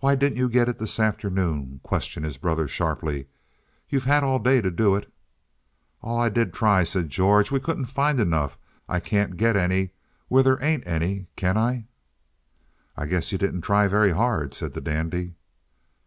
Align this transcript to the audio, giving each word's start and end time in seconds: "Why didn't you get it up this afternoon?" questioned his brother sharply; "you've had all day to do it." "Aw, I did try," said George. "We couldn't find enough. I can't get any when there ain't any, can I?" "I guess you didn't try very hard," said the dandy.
"Why 0.00 0.16
didn't 0.16 0.36
you 0.36 0.50
get 0.50 0.68
it 0.68 0.72
up 0.76 0.76
this 0.76 1.00
afternoon?" 1.00 1.80
questioned 1.82 2.26
his 2.26 2.36
brother 2.36 2.68
sharply; 2.68 3.26
"you've 3.88 4.04
had 4.04 4.22
all 4.22 4.38
day 4.38 4.60
to 4.60 4.70
do 4.70 4.94
it." 4.96 5.10
"Aw, 6.02 6.18
I 6.24 6.28
did 6.28 6.52
try," 6.52 6.84
said 6.84 7.08
George. 7.08 7.50
"We 7.50 7.58
couldn't 7.58 7.86
find 7.86 8.20
enough. 8.20 8.58
I 8.86 9.00
can't 9.00 9.38
get 9.38 9.56
any 9.56 9.92
when 10.28 10.44
there 10.44 10.62
ain't 10.62 10.86
any, 10.86 11.28
can 11.36 11.56
I?" 11.56 11.86
"I 12.98 13.06
guess 13.06 13.32
you 13.32 13.38
didn't 13.38 13.62
try 13.62 13.88
very 13.88 14.10
hard," 14.10 14.52
said 14.52 14.74
the 14.74 14.80
dandy. 14.82 15.32